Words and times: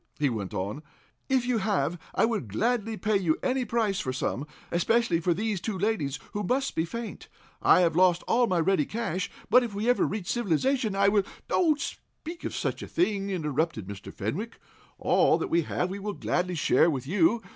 he 0.17 0.31
went 0.31 0.51
on. 0.51 0.81
"If 1.29 1.45
you 1.45 1.59
have, 1.59 1.99
I 2.15 2.25
will 2.25 2.39
gladly 2.39 2.97
pay 2.97 3.17
you 3.17 3.37
any 3.43 3.65
price 3.65 3.99
for 3.99 4.11
some, 4.11 4.47
especially 4.71 5.19
for 5.19 5.31
these 5.31 5.61
two 5.61 5.77
ladies, 5.77 6.17
who 6.33 6.41
must 6.41 6.73
be 6.73 6.85
faint. 6.85 7.27
I 7.61 7.81
have 7.81 7.95
lost 7.95 8.23
all 8.27 8.47
my 8.47 8.59
ready 8.59 8.87
cash, 8.87 9.29
but 9.51 9.61
if 9.63 9.75
we 9.75 9.87
ever 9.87 10.03
reach 10.07 10.27
civilization, 10.31 10.95
I 10.95 11.07
will" 11.09 11.21
"Don't 11.49 11.79
speak 11.79 12.43
of 12.45 12.55
such 12.55 12.81
a 12.81 12.87
thing 12.87 13.25
as 13.25 13.27
pay," 13.29 13.35
interrupted 13.35 13.85
Mr. 13.85 14.11
Fenwick. 14.11 14.59
"All 14.97 15.37
that 15.37 15.49
we 15.51 15.61
have 15.61 15.91
we'll 15.91 16.13
gladly 16.13 16.55
share 16.55 16.89
with 16.89 17.05
you. 17.05 17.39